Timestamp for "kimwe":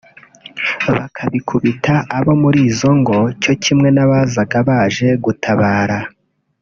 3.63-3.89